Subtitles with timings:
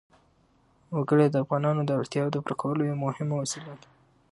[0.95, 3.87] وګړي د افغانانو د اړتیاوو د پوره کولو یوه مهمه وسیله ده.